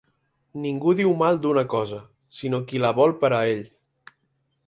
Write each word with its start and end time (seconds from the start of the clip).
Ningú 0.61 0.93
diu 0.99 1.11
mal 1.19 1.37
d'una 1.43 1.65
cosa, 1.75 2.01
sinó 2.39 2.59
qui 2.71 2.81
la 2.87 2.93
vol 3.01 3.13
per 3.25 3.31
a 3.41 3.45
ell. 3.53 3.63